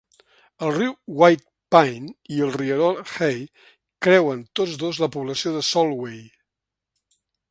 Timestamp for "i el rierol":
2.37-2.97